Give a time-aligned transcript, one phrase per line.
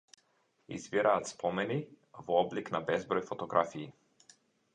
[0.77, 1.77] Извираат спомени,
[2.29, 3.87] во облик на безброј фотографии.